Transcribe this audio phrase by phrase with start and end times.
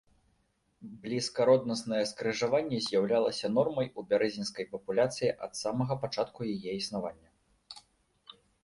[1.03, 7.29] Блізкароднаснае скрыжаванне з'яўлялася нормай у бярэзінскай папуляцыі ад самага пачатку яе існавання.